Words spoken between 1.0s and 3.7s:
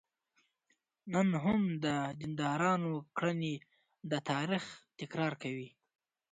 نن هم د دیندارانو کړنې